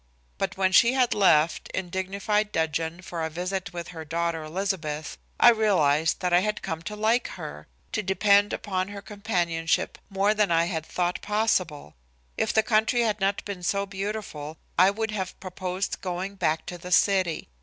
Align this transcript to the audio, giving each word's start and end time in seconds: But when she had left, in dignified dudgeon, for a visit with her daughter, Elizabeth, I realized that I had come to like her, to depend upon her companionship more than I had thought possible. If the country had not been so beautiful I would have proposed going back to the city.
But 0.39 0.57
when 0.57 0.71
she 0.71 0.93
had 0.93 1.13
left, 1.13 1.67
in 1.75 1.91
dignified 1.91 2.51
dudgeon, 2.51 3.03
for 3.03 3.23
a 3.23 3.29
visit 3.29 3.71
with 3.71 3.89
her 3.89 4.03
daughter, 4.03 4.41
Elizabeth, 4.43 5.15
I 5.39 5.49
realized 5.49 6.21
that 6.21 6.33
I 6.33 6.39
had 6.39 6.63
come 6.63 6.81
to 6.89 6.95
like 6.95 7.27
her, 7.37 7.67
to 7.91 8.01
depend 8.01 8.51
upon 8.51 8.87
her 8.87 9.01
companionship 9.03 9.99
more 10.09 10.33
than 10.33 10.49
I 10.49 10.65
had 10.65 10.87
thought 10.87 11.21
possible. 11.21 11.93
If 12.35 12.51
the 12.51 12.63
country 12.63 13.01
had 13.01 13.19
not 13.19 13.45
been 13.45 13.61
so 13.61 13.85
beautiful 13.85 14.57
I 14.75 14.89
would 14.89 15.11
have 15.11 15.39
proposed 15.39 16.01
going 16.01 16.33
back 16.33 16.65
to 16.65 16.79
the 16.79 16.91
city. 16.91 17.47